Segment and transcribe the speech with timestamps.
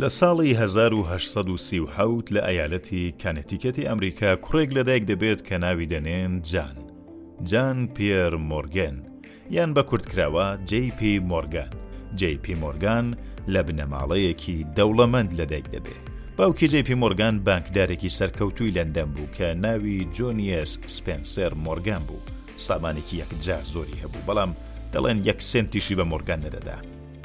[0.00, 6.76] لە ساڵی 1970 لە ئەیالەتی کانەتیکەتی ئەمریکا کوڕێک لەدایک دەبێت کە ناوی دەنێن جان
[7.50, 8.96] جان پێر مۆرگن
[9.56, 11.00] یان بە کورتکراوە جP
[11.30, 11.70] مۆرگان
[12.20, 13.06] جP مۆرگان
[13.52, 16.02] لە بنەماڵەیەکی دەوڵەمەند لەدایک دەبێت
[16.36, 22.22] باوکی جP مۆرگان بانکدارێکی سەرکەوتوی لەندەم بوو کە ناوی جۆنیس سپنسەر مۆرگان بوو
[22.66, 24.50] سامانێکی یەکجار زۆری هەبوو بەڵام
[24.92, 26.78] دەڵێن یەک سنتیشی بە مۆرگان نەدەدا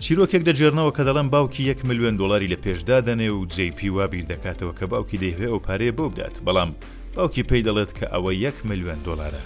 [0.03, 4.73] چیرۆکێک دەجێرنەوە کە دەڵم باوکی 1 میلیۆن دلاری لە پێشدا دەنێ و JP وابیر دەکاتەوە
[4.79, 6.69] کە باوکی دەیهێ و پارەیە بۆ بدات بەڵام
[7.15, 9.43] باوکی پێی دەڵێت کە ئەوە 1 میلیۆن دلارە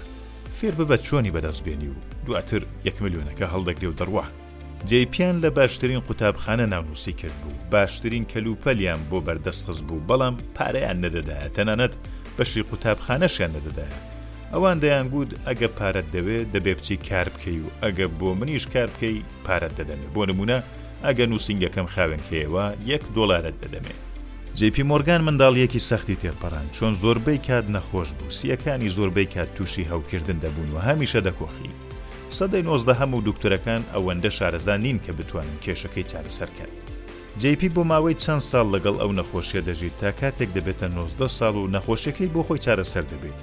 [0.59, 4.25] فێر ببە چۆنی بەدەستبێنی و دواتر 1 میلیۆنەکە هەڵدەگرێ و دەڕوە
[4.85, 11.47] جیپیان لە باشترین قوتابخانە ناونووسی کرد بوو باشترین کەلوپەلیان بۆ بەردەستخست بوو بەڵام پارەیان نەدەدایە
[11.55, 11.93] تەنانەت
[12.37, 14.18] بەشی قوتابخانەشیان نەدەدایە
[14.55, 19.23] ئەوان دەیانگووت ئەگە پارەت دەوێت دەبێ بچی کار بکەی و ئەگە بۆ منیش کار بکەی
[19.47, 20.57] پارەت دەدەمێت بۆ نمونە
[21.05, 24.01] ئەگە نووسنگەکەم خاوێنکەیەوە یەک دۆلارت دەدەمێت
[24.59, 30.37] جیپی مۆرگان منداڵیەکی سەختی تێپەڕان چۆن زۆربەی کات نەخۆش بوو سیەکانی زۆربەی کات تووشی هەوکردن
[30.43, 31.71] دەبوون و هەمیشە دەکۆخی
[32.37, 36.75] سەدەی نۆزدە هەموو دوکتۆرەکان ئەوەندە شارەزان نین کە بتوانن کێشەکەی چارەسەر کرد
[37.41, 41.71] جیپی بۆ ماوەی چەند ساڵ لەگەڵ ئەو نەخۆشیە دەژیت تا کاتێک دەبێتە 90 ساڵ و
[41.75, 43.39] نەخۆشیەکەی بۆ خۆی چارەسەر دەبێت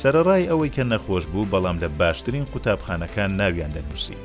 [0.00, 4.16] سەرڕای ئەوەی کە نەخۆش بوو بەڵام لە باشترین قوتابخانەکان ناویان دەنووسی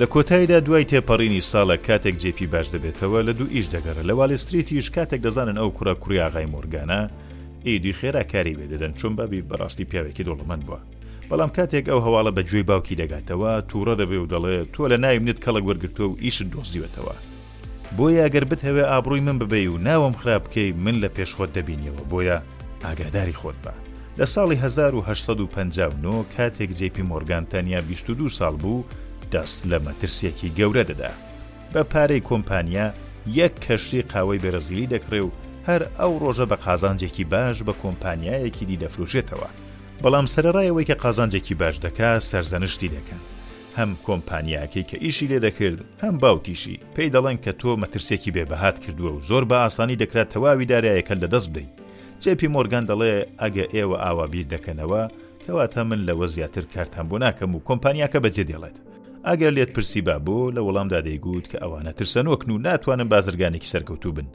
[0.00, 4.90] لە کۆتاییدا دوای تێپەڕینی ساڵە کاتێک جێپی باش دەبێتەوە لە دوو ئیش دەگەڕە لە والستریتیش
[4.96, 7.00] کاتێک دەزانن ئەو کوڕە کوریاغای مۆرگانە
[7.66, 10.80] ئیدی خێرا کاری وێ دەدەن چۆن بابی بەڕاستی پیاوێکی دۆڵمەند بووە
[11.28, 15.24] بەڵام کاتێک ئەو هەواڵە بە گوێی باوکی دەگاتەوە تووڕە دەبێ و دەڵێ تۆ لە نایم
[15.28, 17.14] نت کەڵک وەرگتووە و ئیشت دۆزیوەتەوە
[17.96, 22.36] بۆیە ئەگەر بت هەوێ ئابرووی من ببێ و ناوم خراپکەی من لە پێشخۆت دەبینیەوە بۆیە
[22.84, 23.72] ئاگاداری خۆت بە
[24.18, 28.84] لە ساڵی 1950 کاتێک جێپی مۆرگانتانیا 22 ساڵ بوو
[29.32, 31.10] دەست لە مەترسیەکی گەورە دەدا
[31.74, 32.86] بە پارەی کۆمپانیا
[33.38, 35.30] یەک کەشتی قاوەی بەرەزیلی دەکڕێ و
[35.68, 39.48] هەر ئەو ڕۆژە بە قازانجێکی باش بە کۆمپانیایەکی دی دەفرۆشێتەوە
[40.02, 43.22] بەڵام سەرڕایەوەی کە قازانجێکی باش دەکا سەرزەنشتی دەکەن
[43.78, 49.10] هەم کۆمپانیاکەی کە ئیشی لێ دەکرد هەم باوکیشی پێی دەڵێن کە تۆ مەترسێکی بێبهات کردووە
[49.16, 51.85] و زۆر بە ئاسانی دەکرات تەواوی دارایەکە لە دەست بدەیت
[52.24, 55.02] جێپی مۆرگان دەڵێ ئەگە ئێوە ئاوابیر دەکەنەوە
[55.46, 58.76] کەواتە من لەوە زیاتر کارتان بۆ ناکەم و کۆمپانیاکە بەجێ دێڵێت
[59.26, 64.26] ئەگەر لێت پرسیبا بوو لە وەڵامدا دەیگوت کە ئەوانە ترسەنوەکن و ناتوانن بازرگانێکی سەرکەوتوو بن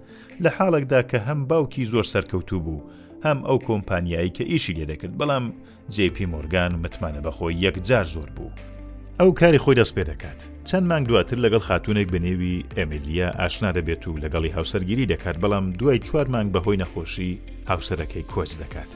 [0.43, 2.85] لە حاڵێکدا کە هەم باوکی زۆر سەرکەوتوو بوو
[3.25, 5.45] هەم ئەو کۆمپانیایی کە ئیشی لێ دەکرد بەڵام
[5.95, 8.51] جێپی مۆرگان متمانە بەخۆی یەکجار زۆر بوو.
[9.19, 14.03] ئەو کاری خۆی دەست پێ دەکات چەند مانگ دواتر لەگەڵ خاتونێک بنێوی ئەمیلیا ئاشنا دەبێت
[14.07, 17.33] و لەگەڵی هاوسەرگیری دەکات بەڵام دوای چوار مانگ بەهۆی نەخۆشی
[17.69, 18.89] هاوسەرەکەی کۆچ دەکات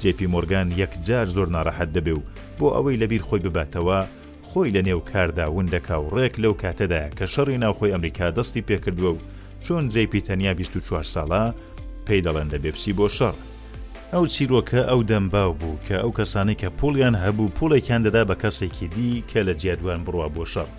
[0.00, 2.24] جێپی مۆرگان یەکجار زۆر ناڕەحەت دەبێ و
[2.58, 4.00] بۆ ئەوەی لەبیر خۆی بباتەوە
[4.48, 9.10] خۆی لە نێو کارداون دەکا و ڕێک لەو کاتەدایە کە شەڕی ناوخۆی ئەمریکا دەستی پێکردووە
[9.14, 9.22] و
[9.64, 11.42] چۆن جێپی تەنیا 24 ساڵە
[12.06, 13.34] پێی دەڵێن دەبێپسی بۆ شەڕ
[14.12, 18.86] ئەو چیرۆکە ئەو دەمباو بوو کە ئەو کەسانی کە پۆلیان هەبوو پۆڵێکیان دەدا بە کەسێکی
[18.94, 20.70] دی کە لە جیادوان بڕوا بۆ شەڕ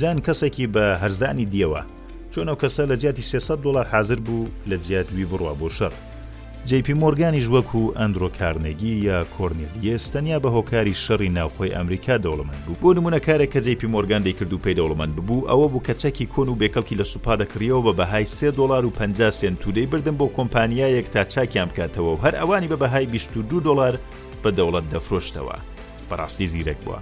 [0.00, 1.82] جان کەسێکی بە هەرزانی دیەوە
[2.32, 5.94] چۆن ئەو کەسە لە جیاتی 300 دلار حاضر بوو لە جیاتوی بڕوا بۆ شەڕ
[6.64, 12.76] جیپی مۆرگانیش وەکو ئەندرۆ کارنێگی یا کۆرنیلیس تەنیا بە هۆکاری شەڕی ناوخۆی ئەمریکا دەوڵەمەند بوو
[12.82, 16.48] بۆ نمونە کارێک کە جیپی مۆرگان دەیکرد و پێی دەوڵەمەند ببوو ئەوە بوو کەچەکی کۆن
[16.48, 20.26] و بێکەڵکی لە سوپا دەکریەوە بە بەهای سێ دلار و 50 سنت تودەی بردن بۆ
[20.36, 23.98] کۆمپانیایەک تا چاکیان بکاتەوە و هەر ئەوانی بە بەهای 22 دلار
[24.44, 25.56] بە دەوڵەت دەفرۆشتەوە
[26.10, 27.00] بەڕاستی زیرەک بووە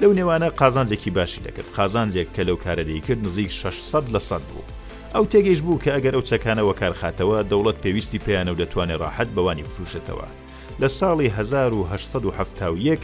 [0.00, 4.77] لەو نێوانە قازانجێکی باشی دەکرد قازانجێک کە لەو کارە دەیکرد نزیک 600 لە سەد بوو
[5.14, 9.66] ئەو تێگەیش بوو کە ئەگەر ئەو چەکانەوە کارخاتەوە دەوڵەت پێویستی پێیانە و دەتوانێت ڕاحەت بەوانی
[9.66, 10.26] بفروشێتەوە
[10.80, 13.00] لە ساڵی 1970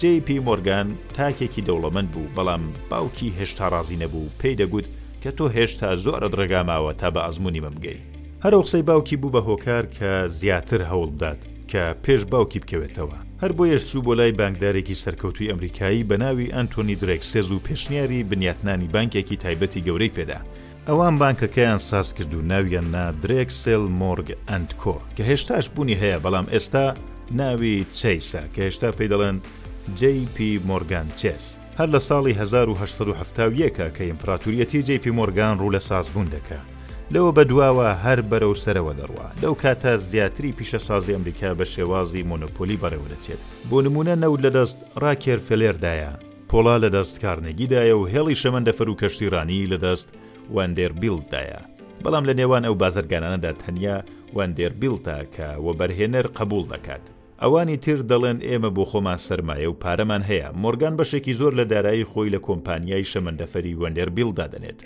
[0.00, 4.86] جP مۆرگان تاکێکی دەوڵەمەند بوو بەڵام باوکی هێشتا ڕازی نەبوو پێی دەگوت
[5.22, 8.00] کە تۆ هێشتا زۆرە درەگاماوە تا بە ئەزمموی مەمگەی
[8.44, 11.38] هەرە قسەی باوکی بوو بە هۆکار کە زیاتر هەوڵ بدات
[11.70, 16.96] کە پێش باوکی بکەوێتەوە هەر بۆ یەشچوو بۆ لای بانکدارێکی سەرکەوتوی ئەمریکایی بە ناوی ئەنتۆنی
[17.02, 20.38] درێک سێز و پێشنیاری بنیاتنانی بانکێکی تایبەتی گەورەی پێدا
[20.92, 26.46] ئەوان بانکەکەیان ساز کرد و ناویان نا درێکسل مۆرگ ئەندکۆ کە هێشتاش بوونی هەیە بەڵام
[26.54, 26.86] ئێستا
[27.30, 29.36] ناوی چیسا کە هێشتا پێی دەڵێن
[30.00, 30.38] JP
[30.68, 31.44] مۆرگان چێس
[31.78, 36.68] هەر لە ساڵی 1970 کە ئیمپراتوریەتی JP مۆرگان ڕوو لە سازبوون دەکات
[37.14, 42.80] لەوە بەدواوە هەر بەرەو سەرەوە دەڕوە لەو کاتە زیاتری پیشە سازی ئەمریکا بە شێوازی مۆنۆپۆلی
[42.82, 46.12] بەڕێوە دەچێت بۆ نمونە نەود لە دەست ڕاکێر فلێردایە
[46.50, 50.08] پۆڵا لە دەست کارنەگیدایە و هێڵی شەمەندەفەر و کەشتیرانی لە دەست
[50.54, 51.60] وەندێربیلدایە
[52.04, 53.96] بەڵام لە نێوان ئەو بازرگانانەدا تەنیا
[54.36, 57.04] وەندێربیلتە کە وەبەرهێنەر قبول دەکات
[57.42, 62.08] ئەوانی تر دەڵێن ئێمە بۆ خۆمان سرمایە و پارەمان هەیە مۆرگان بەشێکی زۆر لە دارایی
[62.10, 64.80] خۆی لە کۆمپانیای شەمەندەفەری وەندێربیلدا دەنێت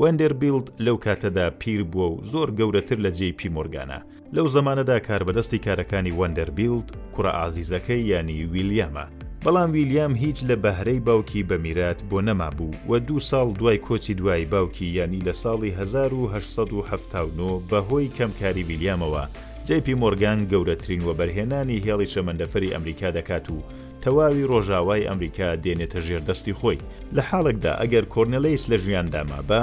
[0.00, 3.98] وەندێربیلد لەو کاتەدا پیر بووە و زۆر گەورەتر لە جێی پیمۆرگانە
[4.34, 9.06] لەو زمانەدا کار بەدەستی کارەکانی وەندەربیلد کوڕە ئازیزەکەی ینی ویلیامە
[9.46, 14.44] بەڵام ویلیام هیچ لە بەهرەی باوکی بەمیرات بۆ نەمابوو و دوو ساڵ دوای کۆچی دوای
[14.44, 19.24] باوکی ینی لە ساڵی 1970 بەهۆی کەمکاری ویلیامەوە
[19.66, 23.58] جیپی مۆرگان گەورەترین وە بەرهێنانی هێڵی شەمەندەفەری ئەمریکا دەکات و
[24.02, 26.78] تەواوی ڕۆژاوای ئەمریکا دێنێتە ژێردەستی خۆی
[27.16, 29.62] لە حاڵێکدا ئەگەر کۆرنەلەیس لە ژیانداما بە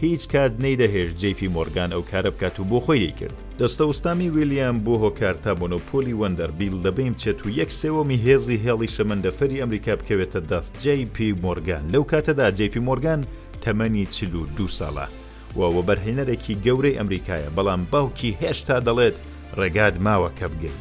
[0.00, 4.94] هیچ کات نەیدەهێش جیپی مۆرگان ئەو کارە بکات و بۆ خۆی دەیکرد دەستەوستامی ویلیام بۆ
[5.04, 10.72] هۆکار تا بۆنۆپۆلی وەندەربیل دەبیم چێت و یەک سێوەمی هێزی هێڵی شەمەندەفەری ئەمریکا بکەوێتە دەست
[10.84, 13.20] جیپی مۆرگان لەو کاتەدا جیپی مۆرگان
[13.64, 15.06] تەمەنی چل و دو ساڵە
[15.58, 19.16] وەوە بەرهێنەرێکی گەورەی ئەمریکایە بەڵام باوکی هێشتا دەڵێت
[19.58, 20.80] ڕێگات ماوە کە بگەین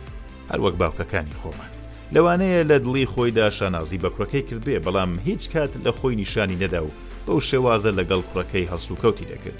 [0.51, 1.71] هەروەک باوکەکانی خۆمان
[2.13, 6.89] لەوانەیە لە دڵی خۆیدا شانازی بەکڕەکەی کردبێ بەڵام هیچ کات لە خۆی نیشانی نەدا و
[7.29, 9.59] بەو شێوازە لەگەڵ کوڕەکەی هەسوکەوتی دەکرد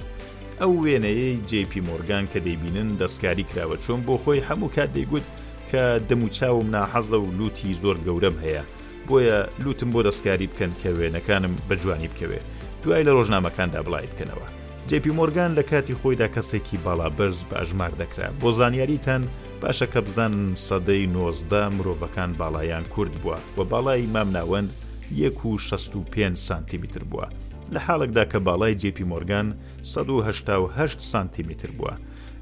[0.62, 5.26] ئەو وێنەیەی جێپی مۆرگان کە دەیبینن دەستکاری کراوە چۆن بۆ خۆی هەموو کات دەیگوت
[5.70, 8.64] کە دەموچاوم ناحەز لە و لوتی زۆر گەورەم هەیە
[9.08, 12.40] بۆیە لوتم بۆ دەستکاری بکەن کە وێنەکانم بە جوانی بکەوێ
[12.84, 14.48] دوای لە ڕۆژنامەکاندا بڵای بکەنەوە
[14.90, 19.24] جێپی مۆرگان لە کاتی خۆیدا کەسێکی باڵا بەرز بە ئەژمار دەکرا بۆ زانیاریتان
[19.62, 24.70] باشە کە بزانن سەدەی نۆزدا مرۆڤەکان باڵایان کورد بووە و باڵای مام ناوەند
[25.12, 27.28] 1 و 65 سانتیمتر بووە
[27.74, 29.48] لە حاڵێکدا کە باڵای جێپی مۆرگان
[29.84, 31.94] 1970 سانتیمتر بووە.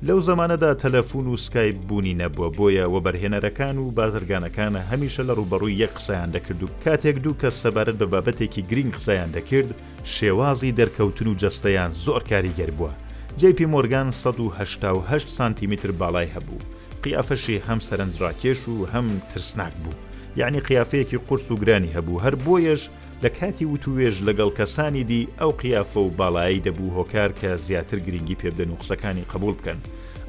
[0.07, 5.73] لەو زمانەدا تەلەفون و سکایب بوونی نەبووە بۆیە وە بەرهێنەرەکان و بازرگانەکانە هەمیشە لە ڕوبەڕووی
[5.83, 9.69] یەک قسەیان دەکرد و کاتێک دوو کەس سەبارەت بە بابەتێکی گرنگ قسەیان دەکرد
[10.15, 12.91] شێوازی دەرکەوتن و جەستەیان زۆر کاریگەر بووە.
[13.39, 16.61] جیپی مۆرگان 1970 سانتیمتر باڵای هەبوو.
[17.03, 19.93] قیافەشی هەم سەرنجڕاکێش و هەم ترسناک بوو.
[20.35, 22.81] یعنی قیافەیەکی قرس و گرانی هەبوو هەر بۆیەش
[23.23, 28.35] لە کاتی وتوێژ لەگەڵ کەسانی دی ئەو قیافە و باڵایی دەبوو هۆکار کە زیاتر گرنگی
[28.41, 29.79] پێبدەن و قسەکانی قبول بکەن.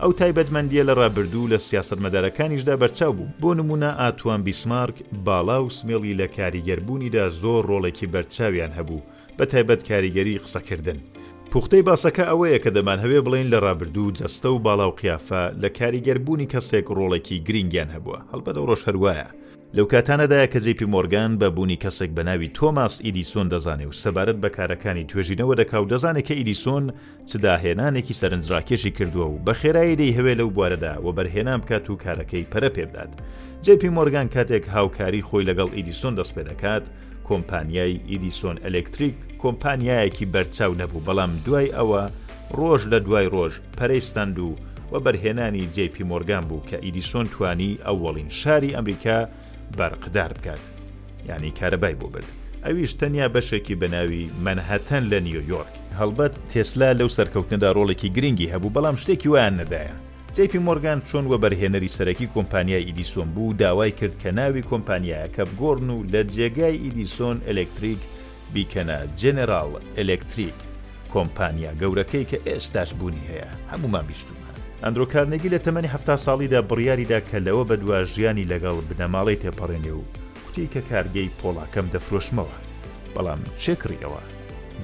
[0.02, 4.96] ئەو تایبەتمەندیە لە ڕابردوو لە سیاستمەدارەکانیشدا بەرچاو بوو بۆ نمونە ئاتوان بیسمارک
[5.26, 9.02] باڵا و سمێڵی لە کاریگەربوونیدا زۆر ڕۆڵێکی بەرچاویان هەبوو
[9.38, 10.99] بە تایبەت کاریگەری قسەکردن.
[11.52, 16.50] پوختەی باسەکە ئەوەیە کە دەمان هەوێ بڵین لە ڕابردوو جەستە و باڵاو قیافە لە کاریگەربوونی
[16.52, 19.29] کەسێک ڕۆڵێکی گرنگیان هەبووە هەڵبەدە ڕۆژ هەروایە
[19.76, 24.38] لەو کاتانەدایە کە جێپی مۆرگان بە بوونی کەسێک بە ناوی تۆماس ئیدیسۆن دەزانێ و سەبارەت
[24.43, 26.85] بە کارەکانی توێژینەوە دەکا و دەزانێت کە ئیدیسۆن
[27.31, 32.70] چداهێنانێکی سەرنجڕاکێشی کردووە و بە خێراییدەی هەوێ لەو بوارەدا و بەرهێنام کات و کارەکەی پەرە
[32.76, 33.11] پێبدات
[33.65, 36.85] جێپی مۆرگان کاتێک هاوکاری خۆی لەگەڵ ئیدیسۆن دەست پێ دەکات
[37.29, 42.03] کۆمپانیای ئیدیسۆن ئەلکتریک کۆمپانیایەکی بەرچاو نەبوو بەڵام دوای ئەوە
[42.59, 44.49] ڕۆژ لە دوای ڕۆژ پەرەیستند و
[44.93, 49.21] وە بەرهێنانی جێپی مۆرگان بوو کە ئیدیسۆن توانی ئەوەڵین شاری ئەمریکا
[49.76, 50.61] بەرقدار بکات
[51.29, 52.26] ینی کارەبای بۆ برد
[52.65, 58.97] ئەویش تەنیا بەشێکی بەناوی منهەتەن لە نیویۆرک هەڵبەت تێسلا لەو سەرکەوتنەدا ڕۆڵێکی گرنگی هەبوو بەڵام
[59.03, 59.97] شتێکی ویان نەدایە
[60.37, 65.88] جیپی مۆرگان چۆن وە بەرهێنەری سەرەکی کۆمپانیای ئیدیسۆن بوو داوای کرد کە ناوی کۆمپانیایەکە بگۆڕن
[65.94, 68.00] و لە جێگای ئیدیسۆن ئەلکتریک
[68.55, 70.59] بیکەنە جنرال ئەلکتریک
[71.14, 77.37] کۆمپانیا گەورەکەی کە ئێستاش بوونی هەیە هەمومان بیستومە ئەندرۆکارنەگی لە تەمەنی هەفتا ساڵیدا بڕیاریدا کە
[77.47, 80.03] لەوە بەدووە ژیانی لەگەڵ بنەماڵی تێپەڕێنێ و
[80.45, 82.57] کوتی کە کارگەی پۆڵاکەم دەفرۆشمەوە
[83.15, 84.23] بەڵام چێکڕیەوە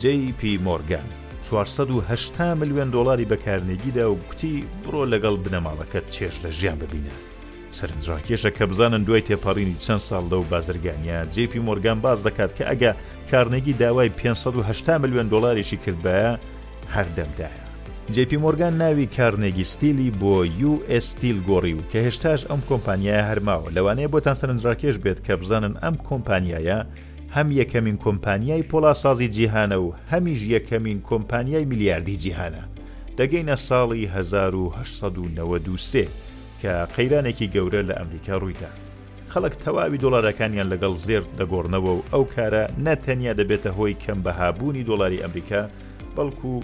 [0.02, 1.08] جP مۆرگان
[1.42, 4.54] 480 ملیۆن دلاری بەکارنێگیدا و کوتی
[4.84, 7.14] بڕۆ لەگەڵ بنەماڵەکەت چێش لە ژیان ببینە
[7.78, 12.90] سەرنجڕاکێشە کە بزانن دوای تێپەڕینی چەند ساڵ لەو بازرگانیا جP مۆرگان باز دەکات کە ئەگە
[13.30, 16.20] کارنێگی داوای 580 ملیۆن دلاریشی کردبە
[16.94, 17.63] هەردەمدایە
[18.12, 20.46] جپی مۆرگان ناوی کارنێگی ستیلی بۆ
[20.88, 25.96] یستیل گۆڕی و کە هێشتاش ئەم کۆمپانیایە هەرماوە لەوانەیە بۆتان سەرنجڕاکێش بێت کە بزانن ئەم
[26.08, 26.78] کۆمپانیایە
[27.36, 32.62] هەم یەکەمین کۆمپانیای پۆلاسازی جیهانە و هەمیش یەکەمین کۆمپانیای میلیاردی جیهانە
[33.18, 36.08] دەگەینە ساڵی 1993
[36.62, 38.70] کە قەیرانێکی گەورە لە ئەمریکا ڕوویدا
[39.32, 45.22] خەڵک تەواوی دۆلارەکانیان لەگەڵ زێر دەگۆڕنەوە و ئەو کارە نەتەنیا دەبێتە هۆی کەم بەهابوونی دۆلاری
[45.24, 45.62] ئەمریکا
[46.16, 46.54] بەڵکو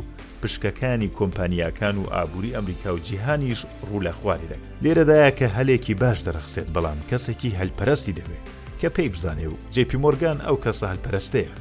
[0.42, 6.68] پشکەکانی کۆمپانیاکان و ئابووری ئەمریکا و جیهانیش ڕوو لە خواردێک لێرەدایە کە هەلێکی باش دەرەخسێت
[6.74, 8.46] بەڵام کەسێکی هەلپەرستی دەوێت
[8.80, 11.52] کە پێی بزانێ و جێپی مۆرگان ئەو کەسە هەلپەرستەیە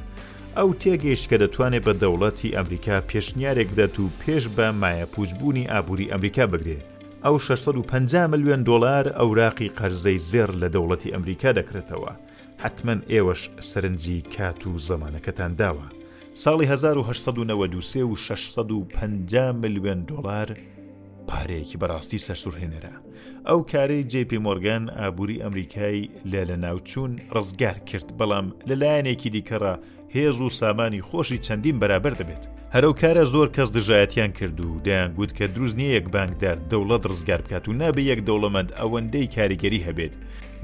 [0.56, 6.10] ئەو تێگەیشت کە دەتوانێت بە دەوڵەتی ئەمریکا پێشنیارێک دەت و پێش بە مایە پوچبوونی ئابووری
[6.12, 6.84] ئەمریکا بگرێت
[7.24, 12.12] ئەو 650 ملیۆن دلار ئەوراقی قەرزەی زێر لە دەوڵەتی ئەمریکا دەکرێتەوە
[12.62, 15.86] حتمما ئێوەش سرنجی کات و زەمانەکەتان داوە
[16.36, 20.48] ساڵی 1992 و 650 ملیۆن دۆلار
[21.28, 22.92] پارەیەکی بەڕاستی سەرسوورهێنەرە
[23.48, 29.74] ئەو کارەی جێپی مۆرگان ئابووری ئەمریکای لە لە ناوچوون ڕزگار کرد بەڵام لەلایەنێکی دیکەڕە
[30.14, 32.44] هێز و سامانی خۆشی چەندین بەرابەر دەبێت
[32.74, 37.40] هەرو کارە زۆر کەس دژایەتیان کرد و دەیانگووت کە دروست نییە یەک بانکدار دەوڵەت ڕزگار
[37.44, 40.14] بکات و نابێ یەک دەوڵەمەند ئەوەندەی کاریگەری هەبێت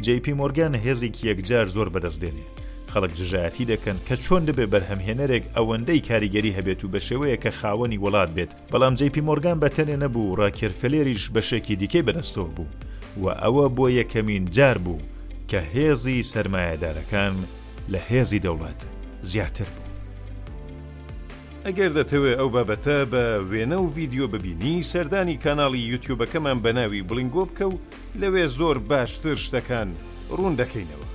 [0.05, 2.55] جیپی مۆرگان هێزێکی یەکجار زۆر بەدەست دێنێت
[2.93, 8.03] خەڵک جژایەتی دەکەن کە چۆن دەبێ بەرهەمهێنەرێک ئەوەندەی کاریگەری هەبێت و بە شێوەیە کە خاوەنی
[8.05, 12.71] وڵات بێت بەڵام جیپی مۆرگان بەتەنێ نەبوو ڕاکرفلێریش بەشێکی دیکەی بەدەستەوە بوو
[13.23, 15.01] و ئەوە بۆ یەکەمین جار بوو
[15.51, 17.35] کە هێزی سرمایهدارەکان
[17.93, 18.81] لە هێزی دەوڵات
[19.33, 19.87] زیاتر بوو.
[21.67, 27.67] ئەگەر دەتەوێت ئەو بابەتە بە وێنە و ڤیددیو ببینی سەردانی کانناڵی یوتیوبەکەمان بەناوی بلنگۆ بکە
[27.73, 27.75] و
[28.21, 29.89] لەوێ زۆر باشتر شتەکان
[30.37, 31.06] ڕوون دەکەینەوە.